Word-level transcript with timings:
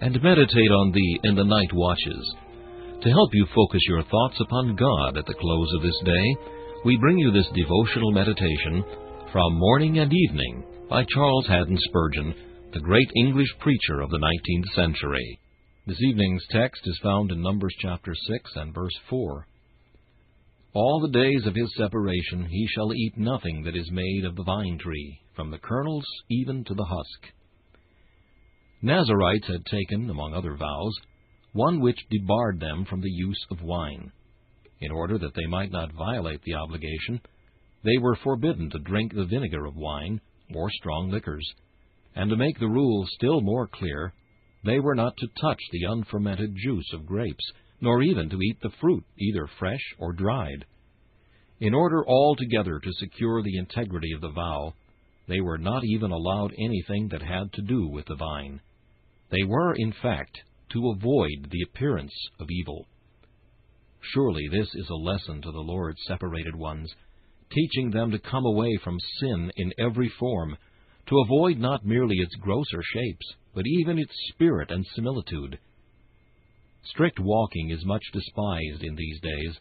and 0.00 0.22
meditate 0.22 0.70
on 0.70 0.92
thee 0.92 1.20
in 1.24 1.34
the 1.34 1.44
night 1.44 1.72
watches. 1.72 2.34
To 3.02 3.10
help 3.10 3.30
you 3.32 3.46
focus 3.54 3.80
your 3.88 4.02
thoughts 4.04 4.40
upon 4.40 4.76
God 4.76 5.16
at 5.16 5.26
the 5.26 5.34
close 5.34 5.72
of 5.76 5.82
this 5.82 6.00
day, 6.04 6.36
we 6.84 6.96
bring 6.96 7.18
you 7.18 7.32
this 7.32 7.48
devotional 7.54 8.12
meditation 8.12 8.84
from 9.32 9.58
Morning 9.58 9.98
and 9.98 10.12
Evening 10.12 10.64
by 10.88 11.04
Charles 11.04 11.46
Haddon 11.46 11.78
Spurgeon, 11.88 12.34
the 12.72 12.80
great 12.80 13.10
English 13.16 13.48
preacher 13.60 14.00
of 14.00 14.10
the 14.10 14.18
19th 14.18 14.74
century. 14.74 15.40
This 15.86 16.00
evening's 16.02 16.44
text 16.50 16.82
is 16.84 17.00
found 17.02 17.32
in 17.32 17.42
Numbers 17.42 17.74
chapter 17.80 18.14
6 18.14 18.50
and 18.56 18.74
verse 18.74 18.96
4. 19.10 19.46
All 20.74 21.00
the 21.00 21.18
days 21.18 21.46
of 21.46 21.54
his 21.54 21.74
separation 21.76 22.46
he 22.48 22.68
shall 22.74 22.92
eat 22.94 23.16
nothing 23.16 23.62
that 23.64 23.76
is 23.76 23.90
made 23.90 24.24
of 24.24 24.36
the 24.36 24.44
vine 24.44 24.78
tree, 24.78 25.20
from 25.34 25.50
the 25.50 25.58
kernels 25.58 26.04
even 26.30 26.62
to 26.64 26.74
the 26.74 26.84
husk. 26.84 27.32
Nazarites 28.80 29.48
had 29.48 29.66
taken, 29.66 30.08
among 30.08 30.34
other 30.34 30.54
vows, 30.54 30.94
one 31.52 31.80
which 31.80 32.06
debarred 32.10 32.60
them 32.60 32.84
from 32.84 33.00
the 33.00 33.10
use 33.10 33.44
of 33.50 33.60
wine. 33.60 34.12
In 34.80 34.92
order 34.92 35.18
that 35.18 35.34
they 35.34 35.46
might 35.46 35.72
not 35.72 35.92
violate 35.94 36.42
the 36.42 36.54
obligation, 36.54 37.20
they 37.82 37.98
were 37.98 38.14
forbidden 38.14 38.70
to 38.70 38.78
drink 38.78 39.12
the 39.12 39.24
vinegar 39.24 39.64
of 39.64 39.74
wine 39.74 40.20
or 40.54 40.70
strong 40.70 41.10
liquors, 41.10 41.44
and 42.14 42.30
to 42.30 42.36
make 42.36 42.60
the 42.60 42.68
rule 42.68 43.04
still 43.08 43.40
more 43.40 43.66
clear, 43.66 44.12
they 44.64 44.78
were 44.78 44.94
not 44.94 45.16
to 45.16 45.28
touch 45.40 45.60
the 45.72 45.82
unfermented 45.82 46.54
juice 46.54 46.92
of 46.92 47.04
grapes, 47.04 47.52
nor 47.80 48.00
even 48.00 48.30
to 48.30 48.40
eat 48.40 48.60
the 48.60 48.70
fruit, 48.80 49.04
either 49.18 49.48
fresh 49.58 49.82
or 49.98 50.12
dried. 50.12 50.64
In 51.58 51.74
order 51.74 52.06
altogether 52.06 52.78
to 52.78 52.92
secure 52.92 53.42
the 53.42 53.58
integrity 53.58 54.12
of 54.12 54.20
the 54.20 54.30
vow, 54.30 54.72
they 55.26 55.40
were 55.40 55.58
not 55.58 55.82
even 55.84 56.12
allowed 56.12 56.54
anything 56.56 57.08
that 57.08 57.22
had 57.22 57.52
to 57.54 57.62
do 57.62 57.88
with 57.88 58.06
the 58.06 58.14
vine. 58.14 58.60
They 59.30 59.44
were, 59.44 59.74
in 59.74 59.92
fact, 59.92 60.38
to 60.70 60.90
avoid 60.90 61.50
the 61.50 61.62
appearance 61.62 62.14
of 62.40 62.50
evil. 62.50 62.86
Surely 64.00 64.48
this 64.50 64.68
is 64.74 64.88
a 64.88 64.94
lesson 64.94 65.42
to 65.42 65.52
the 65.52 65.60
Lord's 65.60 66.02
separated 66.06 66.56
ones, 66.56 66.94
teaching 67.50 67.90
them 67.90 68.10
to 68.10 68.18
come 68.18 68.46
away 68.46 68.76
from 68.82 68.98
sin 69.20 69.52
in 69.56 69.72
every 69.78 70.08
form, 70.08 70.56
to 71.06 71.20
avoid 71.20 71.58
not 71.58 71.84
merely 71.84 72.16
its 72.16 72.34
grosser 72.36 72.82
shapes, 72.82 73.34
but 73.54 73.66
even 73.66 73.98
its 73.98 74.14
spirit 74.28 74.70
and 74.70 74.86
similitude. 74.94 75.58
Strict 76.84 77.18
walking 77.18 77.70
is 77.70 77.84
much 77.84 78.04
despised 78.12 78.82
in 78.82 78.94
these 78.94 79.20
days, 79.20 79.58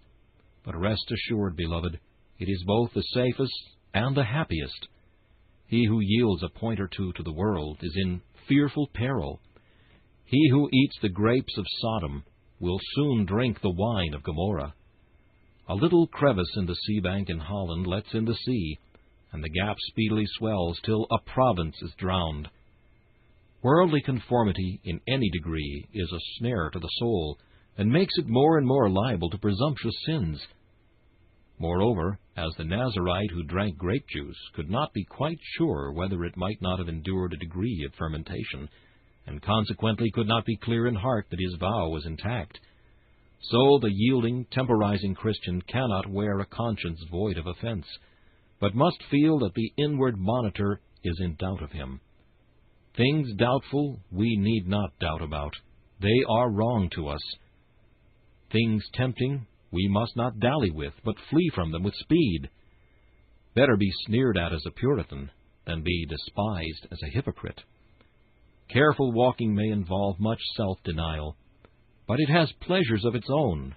but 0.64 0.78
rest 0.78 1.12
assured, 1.12 1.56
beloved, 1.56 2.00
it 2.40 2.50
is 2.50 2.64
both 2.66 2.94
the 2.94 3.02
safest 3.02 3.54
and 3.94 4.16
the 4.16 4.24
happiest. 4.24 4.88
He 5.66 5.86
who 5.86 6.00
yields 6.00 6.44
a 6.44 6.50
point 6.50 6.80
or 6.80 6.88
two 6.88 7.12
to 7.14 7.24
the 7.24 7.34
world 7.34 7.80
is 7.82 7.96
in 7.96 8.22
fearful 8.48 8.88
peril. 8.94 9.42
He 10.30 10.50
who 10.50 10.70
eats 10.74 11.00
the 11.02 11.08
grapes 11.08 11.58
of 11.58 11.66
Sodom 11.80 12.26
will 12.60 12.82
soon 12.96 13.24
drink 13.24 13.62
the 13.62 13.70
wine 13.70 14.14
of 14.14 14.24
Gomorrah. 14.24 14.74
A 15.70 15.76
little 15.76 16.06
crevice 16.06 16.54
in 16.58 16.66
the 16.66 16.76
sea 16.76 17.00
bank 17.00 17.30
in 17.30 17.40
Holland 17.40 17.88
lets 17.88 18.14
in 18.14 18.26
the 18.26 18.36
sea, 18.36 18.78
and 19.32 19.42
the 19.42 19.50
gap 19.50 19.78
speedily 19.80 20.26
swells 20.38 20.82
till 20.84 21.08
a 21.10 21.20
province 21.20 21.82
is 21.82 21.94
drowned. 21.98 22.50
Worldly 23.62 24.02
conformity 24.02 24.82
in 24.84 25.00
any 25.08 25.30
degree 25.30 25.88
is 25.94 26.12
a 26.12 26.20
snare 26.38 26.72
to 26.72 26.80
the 26.80 26.92
soul, 27.00 27.38
and 27.78 27.90
makes 27.90 28.18
it 28.18 28.28
more 28.28 28.58
and 28.58 28.68
more 28.68 28.90
liable 28.90 29.30
to 29.30 29.38
presumptuous 29.38 29.96
sins. 30.06 30.46
Moreover, 31.58 32.20
as 32.36 32.54
the 32.58 32.66
Nazarite 32.66 33.32
who 33.32 33.44
drank 33.44 33.78
grape 33.78 34.08
juice 34.10 34.50
could 34.54 34.70
not 34.70 34.92
be 34.92 35.06
quite 35.06 35.40
sure 35.58 35.94
whether 35.94 36.26
it 36.26 36.36
might 36.36 36.62
not 36.62 36.80
have 36.80 36.90
endured 36.90 37.32
a 37.32 37.38
degree 37.38 37.86
of 37.86 37.96
fermentation, 37.96 38.68
and 39.28 39.42
consequently 39.42 40.10
could 40.12 40.28
not 40.28 40.46
be 40.46 40.58
clear 40.58 40.88
in 40.88 40.96
heart 40.96 41.28
that 41.30 41.40
his 41.40 41.56
vow 41.60 41.90
was 41.90 42.06
intact, 42.06 42.60
so 43.42 43.78
the 43.80 43.92
yielding, 43.92 44.46
temporizing 44.52 45.14
Christian 45.14 45.62
cannot 45.62 46.10
wear 46.10 46.40
a 46.40 46.46
conscience 46.46 47.00
void 47.12 47.38
of 47.38 47.46
offense, 47.46 47.86
but 48.60 48.74
must 48.74 49.04
feel 49.12 49.40
that 49.40 49.54
the 49.54 49.72
inward 49.78 50.18
monitor 50.18 50.82
is 51.04 51.20
in 51.20 51.36
doubt 51.36 51.62
of 51.62 51.72
him. 51.72 52.02
Things 52.96 53.34
doubtful 53.36 54.00
we 54.12 54.36
need 54.38 54.68
not 54.68 54.98
doubt 55.00 55.22
about. 55.22 55.54
They 56.02 56.24
are 56.28 56.50
wrong 56.50 56.90
to 56.96 57.10
us. 57.10 57.22
Things 58.52 58.84
tempting 58.96 59.46
we 59.72 59.88
must 59.88 60.16
not 60.16 60.40
dally 60.40 60.72
with, 60.72 60.94
but 61.04 61.16
flee 61.30 61.50
from 61.54 61.72
them 61.72 61.84
with 61.84 61.94
speed. 61.96 62.50
Better 63.54 63.78
be 63.78 63.92
sneered 64.06 64.38
at 64.38 64.54
as 64.54 64.66
a 64.66 64.72
Puritan 64.72 65.30
than 65.66 65.84
be 65.84 66.06
despised 66.08 66.88
as 66.92 67.00
a 67.04 67.14
hypocrite. 67.14 67.62
Careful 68.70 69.14
walking 69.14 69.56
may 69.56 69.70
involve 69.70 70.20
much 70.20 70.40
self-denial, 70.56 71.38
but 72.08 72.20
it 72.20 72.30
has 72.30 72.52
pleasures 72.62 73.06
of 73.06 73.16
its 73.16 73.28
own, 73.30 73.76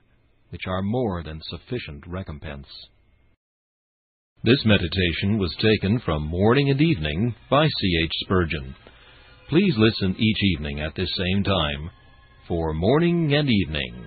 which 0.51 0.63
are 0.67 0.83
more 0.83 1.23
than 1.23 1.41
sufficient 1.45 2.05
recompense. 2.07 2.67
This 4.43 4.65
meditation 4.65 5.39
was 5.39 5.55
taken 5.61 6.01
from 6.01 6.27
Morning 6.27 6.71
and 6.71 6.81
Evening 6.81 7.35
by 7.49 7.67
C. 7.67 8.01
H. 8.05 8.13
Spurgeon. 8.25 8.75
Please 9.49 9.75
listen 9.77 10.17
each 10.19 10.43
evening 10.57 10.81
at 10.81 10.95
this 10.97 11.11
same 11.17 11.45
time 11.45 11.91
for 12.49 12.73
Morning 12.73 13.35
and 13.35 13.49
Evening. 13.49 14.07